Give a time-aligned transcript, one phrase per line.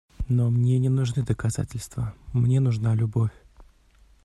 [0.29, 3.39] Но мне не нужны доказательства, мне нужна любовь.